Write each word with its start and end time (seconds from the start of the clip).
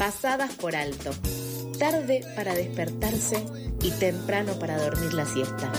pasadas 0.00 0.54
por 0.54 0.74
alto, 0.76 1.10
tarde 1.78 2.22
para 2.34 2.54
despertarse 2.54 3.44
y 3.82 3.90
temprano 3.90 4.58
para 4.58 4.82
dormir 4.82 5.12
la 5.12 5.26
siesta. 5.26 5.70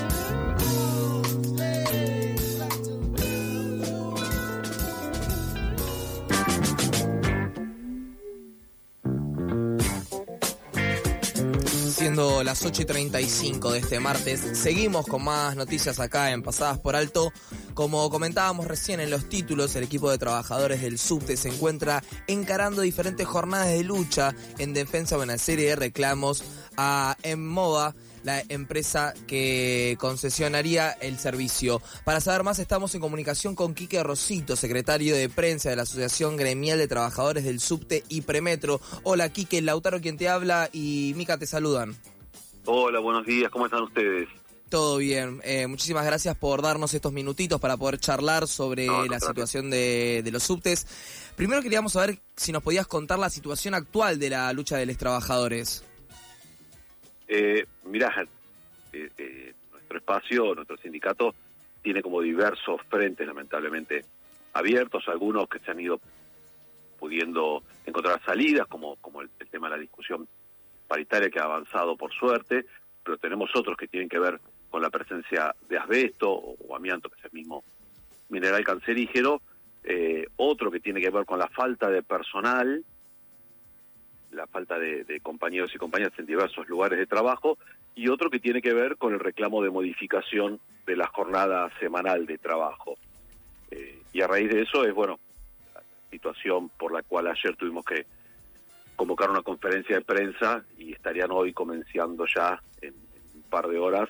Las 12.13 12.65
8 12.65 12.81
y 12.81 12.85
35 12.85 13.71
de 13.71 13.79
este 13.79 14.01
martes, 14.01 14.41
seguimos 14.57 15.07
con 15.07 15.23
más 15.23 15.55
noticias 15.55 15.97
acá 16.01 16.31
en 16.31 16.43
Pasadas 16.43 16.77
por 16.77 16.97
Alto. 16.97 17.31
Como 17.73 18.09
comentábamos 18.09 18.67
recién 18.67 18.99
en 18.99 19.09
los 19.09 19.29
títulos, 19.29 19.73
el 19.77 19.83
equipo 19.83 20.11
de 20.11 20.17
trabajadores 20.17 20.81
del 20.81 20.99
subte 20.99 21.37
se 21.37 21.47
encuentra 21.47 22.03
encarando 22.27 22.81
diferentes 22.81 23.25
jornadas 23.25 23.69
de 23.69 23.85
lucha 23.85 24.35
en 24.57 24.73
defensa 24.73 25.15
de 25.15 25.23
una 25.23 25.37
serie 25.37 25.69
de 25.69 25.75
reclamos 25.77 26.43
a 26.75 27.15
Emmoda 27.23 27.95
la 28.23 28.43
empresa 28.49 29.13
que 29.27 29.97
concesionaría 29.99 30.91
el 30.91 31.17
servicio. 31.17 31.81
Para 32.03 32.21
saber 32.21 32.43
más 32.43 32.59
estamos 32.59 32.93
en 32.95 33.01
comunicación 33.01 33.55
con 33.55 33.73
Quique 33.73 34.03
Rosito, 34.03 34.55
secretario 34.55 35.15
de 35.15 35.29
prensa 35.29 35.69
de 35.69 35.75
la 35.75 35.83
Asociación 35.83 36.37
Gremial 36.37 36.77
de 36.77 36.87
Trabajadores 36.87 37.43
del 37.43 37.59
Subte 37.59 38.03
y 38.09 38.21
Premetro. 38.21 38.81
Hola 39.03 39.29
Quique, 39.29 39.61
Lautaro 39.61 40.01
quien 40.01 40.17
te 40.17 40.29
habla 40.29 40.69
y 40.71 41.13
Mica 41.15 41.37
te 41.37 41.47
saludan. 41.47 41.95
Hola, 42.65 42.99
buenos 42.99 43.25
días, 43.25 43.49
¿cómo 43.51 43.65
están 43.65 43.81
ustedes? 43.83 44.29
Todo 44.71 44.97
bien. 44.97 45.41
Eh, 45.43 45.67
muchísimas 45.67 46.05
gracias 46.05 46.33
por 46.37 46.61
darnos 46.61 46.93
estos 46.93 47.11
minutitos 47.11 47.59
para 47.59 47.75
poder 47.75 47.99
charlar 47.99 48.47
sobre 48.47 48.87
la 48.87 49.19
situación 49.19 49.69
de, 49.69 50.23
los 50.31 50.43
subtes. 50.43 50.87
Primero 51.35 51.61
queríamos 51.61 51.91
saber 51.91 52.21
si 52.37 52.53
nos 52.53 52.63
podías 52.63 52.87
contar 52.87 53.19
la 53.19 53.29
situación 53.29 53.73
actual 53.73 54.17
de 54.17 54.29
la 54.29 54.53
lucha 54.53 54.77
de 54.77 54.85
los 54.85 54.95
trabajadores. 54.95 55.83
Eh, 57.33 57.65
mirá, 57.85 58.13
eh, 58.91 59.09
eh, 59.17 59.53
nuestro 59.71 59.97
espacio, 59.99 60.53
nuestro 60.53 60.75
sindicato, 60.75 61.33
tiene 61.81 62.01
como 62.01 62.19
diversos 62.19 62.81
frentes, 62.89 63.25
lamentablemente, 63.25 64.03
abiertos, 64.51 65.07
algunos 65.07 65.47
que 65.47 65.59
se 65.59 65.71
han 65.71 65.79
ido 65.79 66.01
pudiendo 66.99 67.63
encontrar 67.85 68.21
salidas, 68.25 68.67
como, 68.67 68.97
como 68.97 69.21
el, 69.21 69.29
tema 69.49 69.69
de 69.69 69.77
la 69.77 69.81
discusión 69.81 70.27
paritaria 70.89 71.29
que 71.29 71.39
ha 71.39 71.45
avanzado 71.45 71.95
por 71.95 72.11
suerte, 72.11 72.65
pero 73.01 73.17
tenemos 73.17 73.49
otros 73.55 73.77
que 73.77 73.87
tienen 73.87 74.09
que 74.09 74.19
ver 74.19 74.41
con 74.69 74.81
la 74.81 74.89
presencia 74.89 75.55
de 75.69 75.77
asbesto 75.77 76.29
o, 76.33 76.75
amianto, 76.75 77.09
que 77.09 77.17
es 77.17 77.23
el 77.23 77.31
mismo 77.31 77.63
mineral 78.27 78.65
cancerígeno, 78.65 79.41
eh, 79.85 80.27
otro 80.35 80.69
que 80.69 80.81
tiene 80.81 80.99
que 80.99 81.09
ver 81.09 81.23
con 81.23 81.39
la 81.39 81.47
falta 81.47 81.89
de 81.89 82.03
personal, 82.03 82.83
la 84.31 84.47
falta 84.47 84.79
de, 84.79 85.19
compañeros 85.21 85.73
y 85.73 85.77
compañeras 85.77 86.13
en 86.17 86.25
diversos 86.25 86.67
lugares 86.67 86.99
de 86.99 87.05
trabajo, 87.05 87.57
y 87.95 88.07
otro 88.07 88.29
que 88.29 88.39
tiene 88.39 88.61
que 88.61 88.73
ver 88.73 88.97
con 88.97 89.13
el 89.13 89.19
reclamo 89.19 89.61
de 89.61 89.69
modificación 89.69 90.59
de 90.85 90.95
la 90.95 91.07
jornada 91.07 91.69
semanal 91.79 92.25
de 92.25 92.37
trabajo. 92.37 92.97
Eh, 93.69 94.01
y 94.13 94.21
a 94.21 94.27
raíz 94.27 94.49
de 94.49 94.61
eso 94.61 94.85
es, 94.85 94.93
bueno, 94.93 95.19
la 95.73 95.81
situación 96.09 96.69
por 96.69 96.93
la 96.93 97.03
cual 97.03 97.27
ayer 97.27 97.55
tuvimos 97.55 97.85
que 97.85 98.05
convocar 98.95 99.29
una 99.29 99.41
conferencia 99.41 99.97
de 99.97 100.05
prensa 100.05 100.63
y 100.77 100.93
estarían 100.93 101.31
hoy 101.31 101.53
comenzando 101.53 102.25
ya 102.33 102.61
en 102.81 102.93
un 103.35 103.41
par 103.43 103.67
de 103.67 103.77
horas 103.77 104.09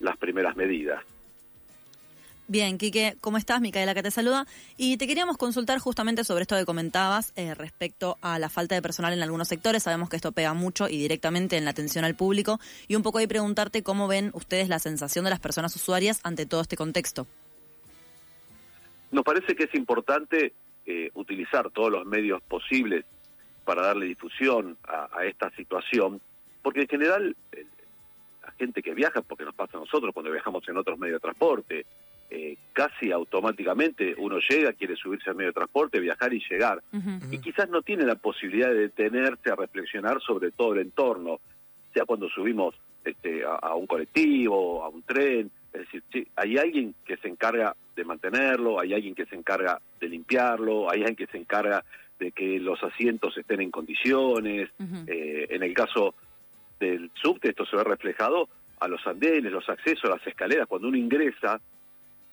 las 0.00 0.16
primeras 0.16 0.56
medidas. 0.56 1.02
Bien, 2.48 2.78
Quique, 2.78 3.16
¿cómo 3.20 3.38
estás? 3.38 3.60
Micaela 3.60 3.92
que 3.92 4.04
te 4.04 4.12
saluda. 4.12 4.46
Y 4.76 4.98
te 4.98 5.08
queríamos 5.08 5.36
consultar 5.36 5.80
justamente 5.80 6.22
sobre 6.22 6.42
esto 6.42 6.56
que 6.56 6.64
comentabas 6.64 7.32
eh, 7.34 7.54
respecto 7.54 8.18
a 8.20 8.38
la 8.38 8.48
falta 8.48 8.76
de 8.76 8.82
personal 8.82 9.12
en 9.12 9.20
algunos 9.20 9.48
sectores. 9.48 9.82
Sabemos 9.82 10.08
que 10.08 10.14
esto 10.14 10.30
pega 10.30 10.54
mucho 10.54 10.88
y 10.88 10.96
directamente 10.96 11.56
en 11.56 11.64
la 11.64 11.72
atención 11.72 12.04
al 12.04 12.14
público. 12.14 12.60
Y 12.86 12.94
un 12.94 13.02
poco 13.02 13.18
ahí 13.18 13.26
preguntarte 13.26 13.82
cómo 13.82 14.06
ven 14.06 14.30
ustedes 14.32 14.68
la 14.68 14.78
sensación 14.78 15.24
de 15.24 15.30
las 15.30 15.40
personas 15.40 15.74
usuarias 15.74 16.20
ante 16.22 16.46
todo 16.46 16.60
este 16.60 16.76
contexto. 16.76 17.26
Nos 19.10 19.24
parece 19.24 19.56
que 19.56 19.64
es 19.64 19.74
importante 19.74 20.52
eh, 20.86 21.10
utilizar 21.14 21.70
todos 21.70 21.90
los 21.90 22.06
medios 22.06 22.40
posibles 22.42 23.04
para 23.64 23.82
darle 23.82 24.06
difusión 24.06 24.78
a, 24.86 25.24
esta 25.24 25.50
situación, 25.56 26.20
porque 26.62 26.82
en 26.82 26.88
general 26.88 27.36
eh, 27.50 27.66
la 28.44 28.52
gente 28.52 28.82
que 28.82 28.94
viaja, 28.94 29.22
porque 29.22 29.44
nos 29.44 29.54
pasa 29.56 29.78
a 29.78 29.80
nosotros 29.80 30.14
cuando 30.14 30.30
viajamos 30.30 30.62
en 30.68 30.76
otros 30.76 30.96
medios 30.96 31.16
de 31.16 31.20
transporte, 31.20 31.86
eh, 32.30 32.56
casi 32.72 33.12
automáticamente 33.12 34.14
uno 34.18 34.38
llega, 34.38 34.72
quiere 34.72 34.96
subirse 34.96 35.30
al 35.30 35.36
medio 35.36 35.50
de 35.50 35.54
transporte, 35.54 36.00
viajar 36.00 36.32
y 36.34 36.42
llegar. 36.48 36.82
Y 37.30 37.38
quizás 37.38 37.68
no 37.68 37.82
tiene 37.82 38.04
la 38.04 38.16
posibilidad 38.16 38.68
de 38.68 38.88
detenerse 38.88 39.50
a 39.50 39.56
reflexionar 39.56 40.20
sobre 40.20 40.50
todo 40.50 40.74
el 40.74 40.80
entorno, 40.80 41.40
sea 41.94 42.04
cuando 42.04 42.28
subimos 42.28 42.74
este, 43.04 43.44
a, 43.44 43.74
un 43.74 43.86
colectivo, 43.86 44.82
a 44.82 44.88
un 44.88 45.02
tren. 45.02 45.50
Es 45.72 45.90
decir, 45.92 46.28
hay 46.34 46.58
alguien 46.58 46.94
que 47.04 47.16
se 47.18 47.28
encarga 47.28 47.76
de 47.94 48.04
mantenerlo, 48.04 48.80
hay 48.80 48.94
alguien 48.94 49.14
que 49.14 49.26
se 49.26 49.36
encarga 49.36 49.80
de 50.00 50.08
limpiarlo, 50.08 50.90
hay 50.90 51.00
alguien 51.00 51.16
que 51.16 51.26
se 51.26 51.38
encarga 51.38 51.84
de 52.18 52.32
que 52.32 52.58
los 52.58 52.82
asientos 52.82 53.36
estén 53.36 53.60
en 53.60 53.70
condiciones. 53.70 54.70
Eh, 55.06 55.46
en 55.50 55.62
el 55.62 55.72
caso 55.74 56.14
del 56.80 57.10
subte, 57.14 57.50
esto 57.50 57.64
se 57.66 57.76
ve 57.76 57.84
reflejado 57.84 58.48
a 58.80 58.88
los 58.88 59.06
andenes, 59.06 59.52
los 59.52 59.68
accesos, 59.68 60.10
las 60.10 60.26
escaleras. 60.26 60.66
Cuando 60.66 60.88
uno 60.88 60.96
ingresa, 60.96 61.60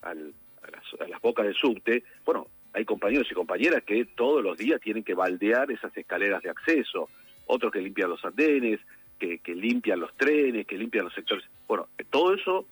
a, 0.03 0.13
las, 0.13 1.21
bocas 1.21 1.45
del 1.45 1.55
subte, 1.55 2.03
bueno, 2.25 2.47
hay 2.73 2.85
compañeros 2.85 3.27
y 3.29 3.33
compañeras 3.33 3.83
que 3.83 4.05
todos 4.05 4.43
los 4.43 4.57
días 4.57 4.81
tienen 4.81 5.03
que 5.03 5.13
baldear 5.13 5.71
esas 5.71 5.95
escaleras 5.95 6.41
de 6.41 6.49
acceso, 6.49 7.09
otros 7.45 7.71
que 7.71 7.81
limpian 7.81 8.09
los 8.09 8.23
andenes, 8.25 8.79
que, 9.19 9.39
limpian 9.55 9.99
los 9.99 10.13
trenes, 10.17 10.65
que 10.67 10.77
limpian 10.77 11.05
los 11.05 11.13
sectores. 11.13 11.45
Bueno, 11.67 11.87
todo 12.09 12.33
eso 12.33 12.67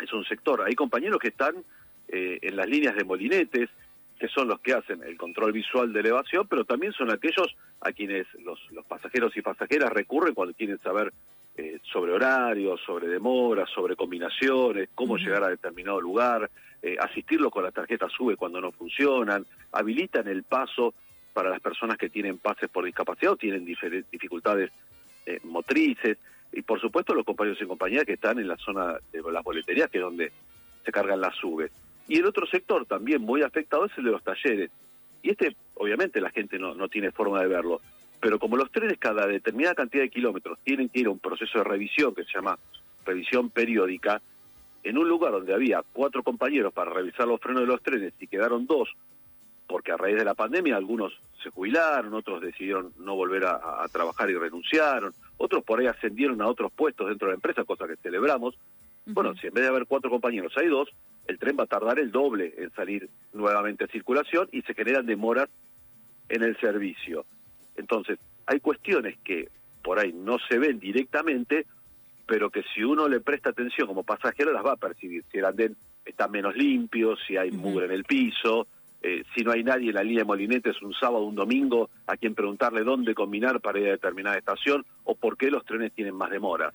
es 0.00 0.12
un 0.12 0.24
sector. 0.24 0.62
Hay 0.62 0.74
compañeros 0.74 1.18
que 1.18 1.28
están 1.28 1.56
eh, 2.08 2.38
en 2.40 2.56
las 2.56 2.68
líneas 2.68 2.96
de 2.96 3.04
molinetes, 3.04 3.68
que 4.18 4.28
son 4.28 4.48
los 4.48 4.60
que 4.60 4.72
hacen 4.72 5.02
el 5.02 5.18
control 5.18 5.52
visual 5.52 5.92
de 5.92 6.00
elevación, 6.00 6.46
pero 6.48 6.64
también 6.64 6.92
son 6.92 7.10
aquellos 7.10 7.54
a 7.80 7.92
quienes 7.92 8.26
los, 8.42 8.58
los 8.70 8.86
pasajeros 8.86 9.36
y 9.36 9.42
pasajeras 9.42 9.92
recurren 9.92 10.34
cuando 10.34 10.54
quieren 10.54 10.78
saber 10.78 11.12
eh, 11.56 11.78
sobre 11.92 12.12
horarios, 12.12 12.80
sobre 12.84 13.06
demoras, 13.06 13.70
sobre 13.70 13.94
combinaciones, 13.94 14.88
cómo 14.94 15.16
llegar 15.16 15.44
a 15.44 15.48
determinado 15.48 16.00
lugar, 16.00 16.50
eh, 16.82 16.96
asistirlo 16.98 17.50
con 17.50 17.62
la 17.62 17.70
tarjeta 17.70 18.08
SUBE 18.08 18.36
cuando 18.36 18.60
no 18.60 18.72
funcionan, 18.72 19.46
habilitan 19.72 20.26
el 20.26 20.42
paso 20.42 20.94
para 21.32 21.50
las 21.50 21.60
personas 21.60 21.96
que 21.96 22.10
tienen 22.10 22.38
pases 22.38 22.68
por 22.68 22.84
discapacidad 22.84 23.32
o 23.32 23.36
tienen 23.36 23.64
dificultades 23.64 24.70
eh, 25.26 25.40
motrices, 25.44 26.18
y 26.52 26.62
por 26.62 26.80
supuesto 26.80 27.14
los 27.14 27.24
compañeros 27.24 27.60
y 27.60 27.66
compañeras 27.66 28.04
que 28.04 28.14
están 28.14 28.38
en 28.38 28.48
la 28.48 28.56
zona 28.56 28.98
de 29.12 29.22
las 29.22 29.42
boleterías, 29.42 29.90
que 29.90 29.98
es 29.98 30.04
donde 30.04 30.32
se 30.84 30.92
cargan 30.92 31.20
las 31.20 31.34
SUBE. 31.36 31.70
Y 32.06 32.18
el 32.18 32.26
otro 32.26 32.46
sector 32.46 32.86
también 32.86 33.22
muy 33.22 33.42
afectado 33.42 33.86
es 33.86 33.92
el 33.96 34.04
de 34.04 34.10
los 34.10 34.22
talleres. 34.22 34.70
Y 35.22 35.30
este, 35.30 35.56
obviamente, 35.74 36.20
la 36.20 36.30
gente 36.30 36.58
no, 36.58 36.74
no 36.74 36.88
tiene 36.88 37.10
forma 37.10 37.40
de 37.40 37.48
verlo 37.48 37.80
pero 38.24 38.38
como 38.38 38.56
los 38.56 38.70
trenes 38.70 38.96
cada 38.98 39.26
determinada 39.26 39.74
cantidad 39.74 40.02
de 40.02 40.08
kilómetros 40.08 40.58
tienen 40.64 40.88
que 40.88 41.00
ir 41.00 41.08
a 41.08 41.10
un 41.10 41.18
proceso 41.18 41.58
de 41.58 41.64
revisión 41.64 42.14
que 42.14 42.24
se 42.24 42.32
llama 42.32 42.58
revisión 43.04 43.50
periódica, 43.50 44.22
en 44.82 44.96
un 44.96 45.06
lugar 45.06 45.32
donde 45.32 45.52
había 45.52 45.82
cuatro 45.92 46.22
compañeros 46.22 46.72
para 46.72 46.90
revisar 46.90 47.28
los 47.28 47.38
frenos 47.38 47.60
de 47.60 47.66
los 47.66 47.82
trenes 47.82 48.14
y 48.18 48.26
quedaron 48.26 48.64
dos, 48.64 48.88
porque 49.66 49.92
a 49.92 49.98
raíz 49.98 50.16
de 50.16 50.24
la 50.24 50.32
pandemia 50.32 50.74
algunos 50.74 51.12
se 51.42 51.50
jubilaron, 51.50 52.14
otros 52.14 52.40
decidieron 52.40 52.94
no 52.98 53.14
volver 53.14 53.44
a, 53.44 53.86
trabajar 53.92 54.30
y 54.30 54.38
renunciaron, 54.38 55.12
otros 55.36 55.62
por 55.62 55.80
ahí 55.80 55.86
ascendieron 55.86 56.40
a 56.40 56.46
otros 56.46 56.72
puestos 56.72 57.06
dentro 57.06 57.28
de 57.28 57.32
la 57.32 57.36
empresa, 57.36 57.64
cosa 57.64 57.86
que 57.86 57.96
celebramos. 57.96 58.54
Bueno, 59.04 59.34
si 59.34 59.48
en 59.48 59.52
vez 59.52 59.64
de 59.64 59.68
haber 59.68 59.84
cuatro 59.84 60.08
compañeros 60.08 60.54
hay 60.56 60.68
dos, 60.68 60.88
el 61.26 61.38
tren 61.38 61.58
va 61.60 61.64
a 61.64 61.66
tardar 61.66 61.98
el 61.98 62.10
doble 62.10 62.54
en 62.56 62.70
salir 62.70 63.10
nuevamente 63.34 63.84
a 63.84 63.88
circulación 63.88 64.48
y 64.50 64.62
se 64.62 64.72
generan 64.72 65.04
demoras 65.04 65.50
en 66.30 66.42
el 66.42 66.58
servicio. 66.58 67.26
Entonces, 67.76 68.18
hay 68.46 68.60
cuestiones 68.60 69.16
que 69.24 69.48
por 69.82 69.98
ahí 69.98 70.12
no 70.12 70.38
se 70.48 70.58
ven 70.58 70.78
directamente, 70.78 71.66
pero 72.26 72.50
que 72.50 72.62
si 72.74 72.82
uno 72.82 73.08
le 73.08 73.20
presta 73.20 73.50
atención 73.50 73.86
como 73.86 74.02
pasajero 74.02 74.52
las 74.52 74.64
va 74.64 74.72
a 74.72 74.76
percibir. 74.76 75.24
Si 75.30 75.38
el 75.38 75.44
andén 75.44 75.76
está 76.04 76.28
menos 76.28 76.56
limpio, 76.56 77.16
si 77.26 77.36
hay 77.36 77.50
mugre 77.50 77.86
en 77.86 77.92
el 77.92 78.04
piso, 78.04 78.66
eh, 79.02 79.22
si 79.34 79.44
no 79.44 79.52
hay 79.52 79.62
nadie 79.62 79.90
en 79.90 79.96
la 79.96 80.02
línea 80.02 80.20
de 80.20 80.24
molinetes 80.24 80.80
un 80.80 80.94
sábado 80.94 81.24
o 81.24 81.28
un 81.28 81.34
domingo 81.34 81.90
a 82.06 82.16
quien 82.16 82.34
preguntarle 82.34 82.82
dónde 82.82 83.14
combinar 83.14 83.60
para 83.60 83.78
ir 83.78 83.88
a 83.88 83.92
determinada 83.92 84.38
estación 84.38 84.86
o 85.04 85.14
por 85.14 85.36
qué 85.36 85.50
los 85.50 85.64
trenes 85.66 85.92
tienen 85.92 86.14
más 86.14 86.30
demora. 86.30 86.72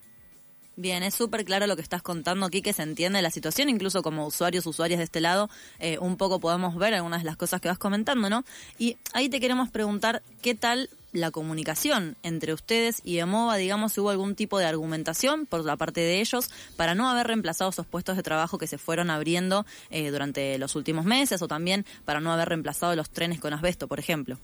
Bien, 0.75 1.03
es 1.03 1.15
súper 1.15 1.43
claro 1.43 1.67
lo 1.67 1.75
que 1.75 1.81
estás 1.81 2.01
contando 2.01 2.45
aquí, 2.45 2.61
que 2.61 2.71
se 2.71 2.83
entiende 2.83 3.21
la 3.21 3.31
situación, 3.31 3.67
incluso 3.67 4.01
como 4.01 4.25
usuarios, 4.25 4.65
usuarias 4.65 4.99
de 4.99 5.03
este 5.03 5.19
lado, 5.19 5.49
eh, 5.79 5.97
un 5.99 6.15
poco 6.15 6.39
podemos 6.39 6.77
ver 6.77 6.93
algunas 6.93 7.21
de 7.23 7.25
las 7.25 7.35
cosas 7.35 7.59
que 7.59 7.67
vas 7.67 7.79
comentando, 7.79 8.29
¿no? 8.29 8.45
Y 8.77 8.95
ahí 9.13 9.27
te 9.27 9.41
queremos 9.41 9.71
preguntar 9.71 10.21
qué 10.41 10.55
tal 10.55 10.89
la 11.11 11.31
comunicación 11.31 12.15
entre 12.23 12.53
ustedes 12.53 13.01
y 13.03 13.19
EMOVA, 13.19 13.55
digamos, 13.57 13.97
hubo 13.97 14.09
algún 14.09 14.35
tipo 14.35 14.59
de 14.59 14.65
argumentación 14.65 15.45
por 15.45 15.63
la 15.65 15.77
parte 15.77 16.01
de 16.01 16.19
ellos 16.19 16.49
para 16.77 16.95
no 16.95 17.09
haber 17.09 17.27
reemplazado 17.27 17.69
esos 17.69 17.85
puestos 17.85 18.15
de 18.15 18.23
trabajo 18.23 18.57
que 18.57 18.67
se 18.67 18.77
fueron 18.77 19.09
abriendo 19.09 19.65
eh, 19.89 20.11
durante 20.11 20.57
los 20.57 20.75
últimos 20.75 21.05
meses 21.05 21.41
o 21.41 21.47
también 21.47 21.85
para 22.05 22.19
no 22.19 22.31
haber 22.31 22.49
reemplazado 22.49 22.95
los 22.95 23.09
trenes 23.09 23.39
con 23.39 23.53
asbesto, 23.53 23.87
por 23.87 23.99
ejemplo. 23.99 24.37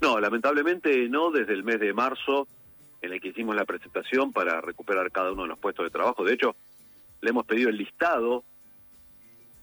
No, 0.00 0.20
lamentablemente 0.20 1.08
no, 1.08 1.30
desde 1.30 1.54
el 1.54 1.64
mes 1.64 1.80
de 1.80 1.92
marzo 1.92 2.48
en 3.00 3.12
el 3.12 3.20
que 3.20 3.28
hicimos 3.28 3.56
la 3.56 3.64
presentación 3.64 4.32
para 4.32 4.60
recuperar 4.60 5.10
cada 5.10 5.32
uno 5.32 5.42
de 5.42 5.48
los 5.48 5.58
puestos 5.58 5.84
de 5.84 5.90
trabajo. 5.90 6.24
De 6.24 6.34
hecho, 6.34 6.56
le 7.20 7.30
hemos 7.30 7.46
pedido 7.46 7.70
el 7.70 7.76
listado 7.76 8.44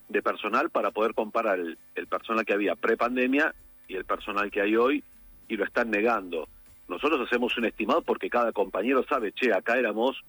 de 0.10 0.22
personal 0.22 0.69
para 0.69 0.92
poder 0.92 1.13
comparar 1.13 1.60
el, 1.60 1.78
personal 2.07 2.45
que 2.45 2.54
había 2.54 2.75
pre-pandemia 2.75 3.54
y 3.88 3.95
el 3.95 4.06
personal 4.06 4.51
que 4.51 4.62
hay 4.62 4.75
hoy 4.75 5.04
y 5.48 5.57
lo 5.57 5.66
están 5.66 5.92
negando. 5.92 6.48
Nosotros 6.88 7.22
hacemos 7.25 7.57
un 7.57 7.66
estimado 7.66 8.01
porque 8.01 8.30
cada 8.30 8.51
compañero 8.51 9.04
sabe, 9.07 9.31
che, 9.31 9.54
acá 9.54 9.78
éramos 9.78 10.24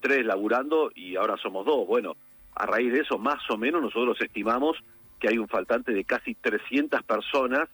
tres 0.00 0.24
laburando 0.24 0.90
y 0.94 1.16
ahora 1.16 1.36
somos 1.36 1.66
dos. 1.66 1.86
Bueno, 1.86 2.16
a 2.54 2.66
raíz 2.66 2.92
de 2.92 3.00
eso, 3.00 3.18
más 3.18 3.38
o 3.50 3.56
menos, 3.56 3.82
nosotros 3.82 4.16
estimamos 4.20 4.76
que 5.18 5.28
hay 5.28 5.38
un 5.38 5.48
faltante 5.48 5.92
de 5.92 6.04
casi 6.04 6.34
300 6.34 7.02
personas 7.02 7.68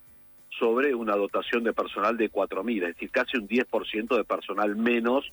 sobre 0.59 0.95
una 0.95 1.17
dotación 1.17 1.65
de 1.65 1.73
personal 1.73 2.17
de 2.17 2.31
4.000, 2.31 2.83
es 2.83 2.95
decir, 2.95 3.11
casi 3.11 3.37
un 3.37 3.49
10% 3.49 4.17
de 4.17 4.25
personal 4.25 4.77
menos 4.77 5.33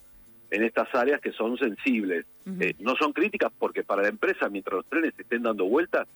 en 0.50 0.63
estas 0.63 0.94
áreas 0.94 1.21
que 1.21 1.31
son 1.31 1.57
sensibles. 1.57 2.25
Eh, 2.59 2.75
no 2.80 2.95
son 2.95 3.13
críticas 3.13 3.51
porque 3.57 3.83
para 3.83 4.01
la 4.01 4.09
empresa, 4.09 4.50
mientras 4.50 4.77
los 4.77 4.86
trenes 4.86 5.13
estén 5.18 5.44
dando 5.44 5.65
vueltas, 5.65 6.07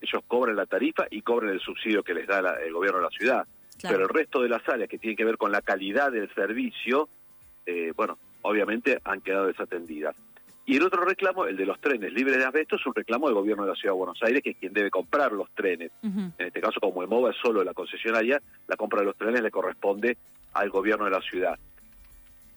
ellos 0.00 0.22
cobran 0.26 0.56
la 0.56 0.66
tarifa 0.66 1.06
y 1.10 1.22
cobran 1.22 1.50
el 1.50 1.60
subsidio 1.60 2.02
que 2.02 2.14
les 2.14 2.26
da 2.26 2.40
el 2.64 2.72
gobierno 2.72 2.98
de 2.98 3.04
la 3.04 3.10
ciudad. 3.10 3.46
Pero 3.82 4.02
el 4.02 4.08
resto 4.08 4.42
de 4.42 4.48
las 4.48 4.66
áreas 4.68 4.88
que 4.88 4.98
tienen 4.98 5.16
que 5.16 5.24
ver 5.24 5.36
con 5.36 5.52
la 5.52 5.62
calidad 5.62 6.12
del 6.12 6.32
servicio, 6.34 7.08
eh, 7.66 7.92
bueno, 7.96 8.18
obviamente 8.42 9.00
han 9.04 9.20
quedado 9.20 9.46
desatendidas. 9.46 10.14
Y 10.64 10.76
el 10.76 10.84
otro 10.84 11.04
reclamo, 11.04 11.46
el 11.46 11.56
de 11.56 11.66
los 11.66 11.80
trenes 11.80 12.12
libres 12.12 12.38
de 12.38 12.44
asbesto, 12.44 12.76
es 12.76 12.86
un 12.86 12.94
reclamo 12.94 13.26
del 13.26 13.34
gobierno 13.34 13.64
de 13.64 13.70
la 13.70 13.74
Ciudad 13.74 13.94
de 13.94 13.98
Buenos 13.98 14.22
Aires, 14.22 14.42
que 14.42 14.50
es 14.50 14.56
quien 14.56 14.72
debe 14.72 14.90
comprar 14.90 15.32
los 15.32 15.50
trenes. 15.50 15.90
En 16.02 16.32
este 16.38 16.60
caso, 16.60 16.78
como 16.78 17.02
EMOVA 17.02 17.30
es 17.30 17.36
solo 17.42 17.64
la 17.64 17.74
concesionaria, 17.74 18.40
la 18.68 18.76
compra 18.76 19.00
de 19.00 19.06
los 19.06 19.16
trenes 19.16 19.42
le 19.42 19.50
corresponde 19.50 20.16
al 20.52 20.70
gobierno 20.70 21.04
de 21.06 21.10
la 21.10 21.20
ciudad. 21.20 21.58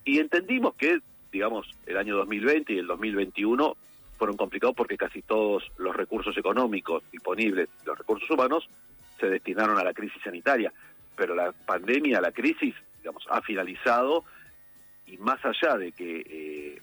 Y 0.04 0.20
entendimos 0.20 0.76
que, 0.76 1.00
digamos, 1.32 1.68
el 1.88 1.98
año 1.98 2.16
2020 2.18 2.74
y 2.74 2.78
el 2.78 2.86
2021 2.86 3.76
fueron 4.18 4.38
complicados 4.38 4.76
porque 4.76 4.98
casi 4.98 5.24
todos 5.24 5.72
los 5.78 5.96
recursos 5.96 6.38
económicos 6.38 7.04
disponibles, 7.12 7.70
los 7.86 7.98
recursos 7.98 8.30
humanos, 8.30 8.70
se 9.20 9.30
destinaron 9.30 9.80
a 9.80 9.84
la 9.84 9.94
crisis 9.94 10.22
sanitaria. 10.24 10.72
Pero 11.16 11.36
la 11.36 11.52
pandemia, 11.52 12.22
la 12.22 12.32
crisis, 12.32 12.76
digamos, 13.00 13.26
ha 13.30 13.42
finalizado 13.42 14.26
y 15.06 15.18
más 15.18 15.40
allá 15.44 15.78
de 15.78 15.92
que... 15.92 16.24
Eh, 16.28 16.82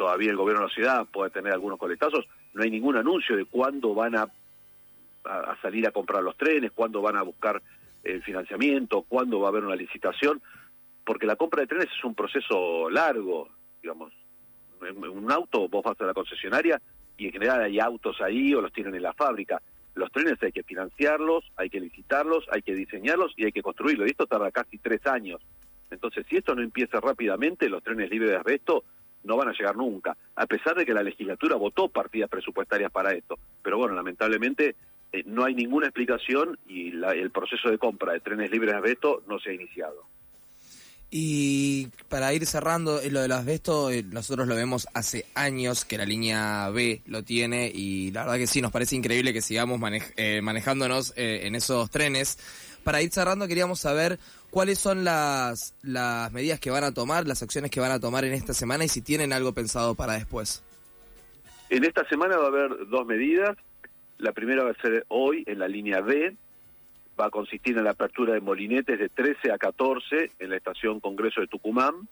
todavía 0.00 0.30
el 0.30 0.36
gobierno 0.38 0.62
de 0.62 0.68
la 0.68 0.74
ciudad 0.74 1.06
puede 1.12 1.30
tener 1.30 1.52
algunos 1.52 1.78
coletazos, 1.78 2.26
no 2.54 2.62
hay 2.62 2.70
ningún 2.70 2.96
anuncio 2.96 3.36
de 3.36 3.44
cuándo 3.44 3.92
van 3.92 4.16
a, 4.16 4.26
a, 5.24 5.58
salir 5.60 5.86
a 5.86 5.90
comprar 5.90 6.22
los 6.22 6.38
trenes, 6.38 6.72
cuándo 6.72 7.02
van 7.02 7.16
a 7.16 7.22
buscar 7.22 7.60
el 8.02 8.22
financiamiento, 8.22 9.02
cuándo 9.02 9.40
va 9.40 9.48
a 9.48 9.50
haber 9.50 9.62
una 9.62 9.76
licitación, 9.76 10.40
porque 11.04 11.26
la 11.26 11.36
compra 11.36 11.60
de 11.60 11.66
trenes 11.66 11.88
es 11.94 12.02
un 12.02 12.14
proceso 12.14 12.88
largo, 12.88 13.50
digamos. 13.82 14.10
Un 14.80 15.30
auto 15.30 15.68
vos 15.68 15.84
vas 15.84 16.00
a 16.00 16.04
la 16.04 16.14
concesionaria 16.14 16.80
y 17.18 17.26
en 17.26 17.32
general 17.32 17.60
hay 17.60 17.78
autos 17.78 18.22
ahí 18.22 18.54
o 18.54 18.62
los 18.62 18.72
tienen 18.72 18.94
en 18.94 19.02
la 19.02 19.12
fábrica. 19.12 19.60
Los 19.94 20.10
trenes 20.12 20.42
hay 20.42 20.52
que 20.52 20.62
financiarlos, 20.62 21.44
hay 21.56 21.68
que 21.70 21.80
licitarlos, 21.80 22.46
hay 22.50 22.62
que 22.62 22.74
diseñarlos 22.74 23.32
y 23.36 23.44
hay 23.44 23.52
que 23.52 23.62
construirlos. 23.62 24.06
Y 24.06 24.12
esto 24.12 24.26
tarda 24.26 24.50
casi 24.50 24.78
tres 24.78 25.06
años. 25.06 25.40
Entonces, 25.90 26.24
si 26.28 26.36
esto 26.36 26.54
no 26.54 26.62
empieza 26.62 27.00
rápidamente, 27.00 27.68
los 27.68 27.82
trenes 27.82 28.10
libres 28.10 28.30
de 28.30 28.36
asbesto 28.36 28.84
no 29.24 29.36
van 29.36 29.48
a 29.48 29.52
llegar 29.52 29.76
nunca, 29.76 30.16
a 30.34 30.46
pesar 30.46 30.76
de 30.76 30.86
que 30.86 30.94
la 30.94 31.02
legislatura 31.02 31.56
votó 31.56 31.88
partidas 31.88 32.30
presupuestarias 32.30 32.90
para 32.90 33.12
esto. 33.12 33.38
Pero 33.62 33.76
bueno, 33.76 33.94
lamentablemente 33.94 34.76
eh, 35.12 35.22
no 35.26 35.44
hay 35.44 35.54
ninguna 35.54 35.86
explicación 35.86 36.58
y 36.66 36.90
el 36.90 37.30
proceso 37.30 37.70
de 37.70 37.78
compra 37.78 38.12
de 38.12 38.20
trenes 38.20 38.50
libres 38.50 38.72
de 38.72 38.78
asbesto 38.78 39.22
no 39.26 39.38
se 39.38 39.50
ha 39.50 39.52
iniciado. 39.52 40.06
Y 41.10 41.88
para 42.08 42.32
ir 42.32 42.46
cerrando, 42.46 43.00
lo 43.10 43.20
del 43.20 43.32
asbesto, 43.32 43.90
eh, 43.90 44.04
nosotros 44.04 44.46
lo 44.46 44.54
vemos 44.54 44.86
hace 44.94 45.26
años 45.34 45.84
que 45.84 45.98
la 45.98 46.04
línea 46.04 46.70
B 46.70 47.02
lo 47.06 47.24
tiene 47.24 47.70
y 47.74 48.12
la 48.12 48.22
verdad 48.22 48.38
que 48.38 48.46
sí, 48.46 48.62
nos 48.62 48.70
parece 48.70 48.94
increíble 48.94 49.32
que 49.32 49.42
sigamos 49.42 49.80
eh, 50.16 50.40
manejándonos 50.40 51.12
en 51.16 51.54
esos 51.56 51.90
trenes. 51.90 52.38
Para 52.84 53.02
ir 53.02 53.10
cerrando, 53.10 53.48
queríamos 53.48 53.80
saber 53.80 54.18
cuáles 54.50 54.78
son 54.78 55.04
las, 55.04 55.74
las 55.82 56.32
medidas 56.32 56.60
que 56.60 56.70
van 56.70 56.84
a 56.84 56.92
tomar, 56.92 57.26
las 57.26 57.42
acciones 57.42 57.70
que 57.70 57.80
van 57.80 57.92
a 57.92 58.00
tomar 58.00 58.24
en 58.24 58.32
esta 58.32 58.54
semana 58.54 58.84
y 58.84 58.88
si 58.88 59.02
tienen 59.02 59.32
algo 59.32 59.52
pensado 59.52 59.94
para 59.94 60.14
después. 60.14 60.62
En 61.70 61.84
esta 61.84 62.06
semana 62.08 62.36
va 62.36 62.44
a 62.44 62.48
haber 62.48 62.88
dos 62.88 63.06
medidas. 63.06 63.56
La 64.18 64.32
primera 64.32 64.64
va 64.64 64.70
a 64.70 64.82
ser 64.82 65.04
hoy 65.08 65.44
en 65.46 65.58
la 65.58 65.68
línea 65.68 66.00
B, 66.00 66.36
va 67.20 67.26
a 67.26 67.30
consistir 67.30 67.76
en 67.76 67.84
la 67.84 67.90
apertura 67.90 68.32
de 68.32 68.40
molinetes 68.40 68.98
de 68.98 69.10
13 69.10 69.52
a 69.52 69.58
14 69.58 70.32
en 70.38 70.50
la 70.50 70.56
estación 70.56 71.00
Congreso 71.00 71.42
de 71.42 71.48
Tucumán. 71.48 72.08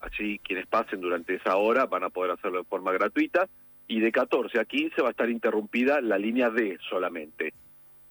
Así 0.00 0.38
quienes 0.44 0.66
pasen 0.66 1.00
durante 1.00 1.34
esa 1.34 1.56
hora 1.56 1.86
van 1.86 2.04
a 2.04 2.08
poder 2.08 2.30
hacerlo 2.30 2.58
de 2.58 2.64
forma 2.64 2.92
gratuita. 2.92 3.48
Y 3.88 4.00
de 4.00 4.12
14 4.12 4.60
a 4.60 4.64
15 4.64 5.02
va 5.02 5.08
a 5.08 5.10
estar 5.10 5.28
interrumpida 5.28 6.00
la 6.00 6.18
línea 6.18 6.50
D 6.50 6.78
solamente. 6.88 7.52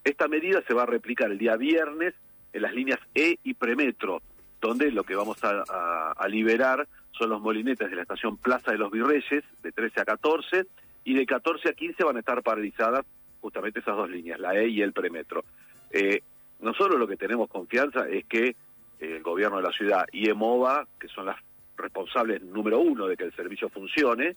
Esta 0.04 0.28
medida 0.28 0.62
se 0.68 0.74
va 0.74 0.84
a 0.84 0.88
replicar 0.88 1.32
el 1.32 1.38
día 1.38 1.56
viernes 1.56 2.14
en 2.52 2.62
las 2.62 2.74
líneas 2.74 3.00
E 3.14 3.38
y 3.44 3.54
Premetro, 3.54 4.22
donde 4.60 4.92
lo 4.92 5.04
que 5.04 5.16
vamos 5.16 5.38
a, 5.44 6.28
liberar 6.28 6.88
son 7.12 7.30
los 7.30 7.42
molinetes 7.42 7.90
de 7.90 7.96
la 7.96 8.02
estación 8.02 8.38
Plaza 8.38 8.72
de 8.72 8.78
los 8.78 8.92
Virreyes, 8.92 9.44
de 9.64 9.72
13 9.72 10.02
a 10.02 10.06
14, 10.06 10.66
y 11.04 11.14
de 11.14 11.26
14 11.26 11.70
a 11.70 11.74
15 11.74 12.04
van 12.04 12.18
a 12.18 12.20
estar 12.20 12.42
paralizadas 12.42 13.06
justamente 13.40 13.80
esas 13.80 13.96
dos 13.96 14.10
líneas, 14.10 14.40
la 14.40 14.56
E 14.56 14.68
y 14.68 14.82
el 14.82 14.94
Premetro. 14.94 15.44
Eh, 15.92 16.22
nosotros 16.60 17.00
lo 17.00 17.08
que 17.08 17.18
tenemos 17.18 17.50
confianza 17.50 18.08
es 18.08 18.26
que 18.26 18.48
eh, 18.48 18.56
el 19.00 19.24
gobierno 19.24 19.58
de 19.58 19.64
la 19.64 19.72
ciudad 19.72 20.06
y 20.12 20.30
EMOVA, 20.30 20.88
que 21.00 21.08
son 21.08 21.26
las 21.26 21.38
responsables 21.78 22.42
número 22.42 22.80
uno 22.80 23.08
de 23.08 23.16
que 23.16 23.26
el 23.26 23.36
servicio 23.36 23.70
funcione, 23.70 24.36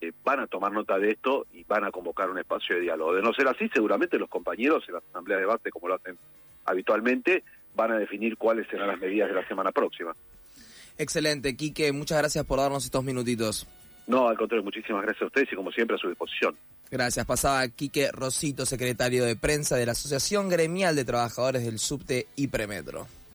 eh, 0.00 0.12
van 0.24 0.40
a 0.40 0.46
tomar 0.46 0.72
nota 0.72 0.98
de 0.98 1.10
esto 1.10 1.46
y 1.52 1.64
van 1.64 1.84
a 1.84 1.90
convocar 1.90 2.30
un 2.30 2.38
espacio 2.38 2.76
de 2.76 2.82
diálogo. 2.82 3.14
De 3.14 3.22
no 3.22 3.32
ser 3.32 3.48
así, 3.48 3.68
seguramente 3.72 4.18
los 4.18 4.28
compañeros 4.28 4.84
en 4.88 4.94
la 4.94 5.02
asamblea 5.10 5.36
de 5.36 5.42
debate, 5.42 5.70
como 5.70 5.88
lo 5.88 5.94
hacen 5.94 6.16
habitualmente, 6.64 7.42
van 7.74 7.92
a 7.92 7.98
definir 7.98 8.36
cuáles 8.36 8.66
serán 8.68 8.88
las 8.88 9.00
medidas 9.00 9.28
de 9.28 9.34
la 9.34 9.46
semana 9.46 9.72
próxima. 9.72 10.14
Excelente, 10.96 11.56
Quique, 11.56 11.92
muchas 11.92 12.18
gracias 12.18 12.44
por 12.44 12.58
darnos 12.58 12.84
estos 12.84 13.04
minutitos. 13.04 13.66
No, 14.06 14.28
al 14.28 14.36
contrario, 14.36 14.64
muchísimas 14.64 15.02
gracias 15.02 15.22
a 15.22 15.26
ustedes 15.26 15.52
y 15.52 15.56
como 15.56 15.70
siempre 15.70 15.96
a 15.96 15.98
su 15.98 16.08
disposición. 16.08 16.56
Gracias. 16.90 17.26
Pasaba 17.26 17.66
Quique 17.68 18.10
Rosito, 18.12 18.64
secretario 18.64 19.24
de 19.24 19.36
prensa 19.36 19.76
de 19.76 19.86
la 19.86 19.92
Asociación 19.92 20.48
Gremial 20.48 20.96
de 20.96 21.04
Trabajadores 21.04 21.64
del 21.64 21.78
Subte 21.78 22.26
y 22.36 22.48
Premetro. 22.48 23.06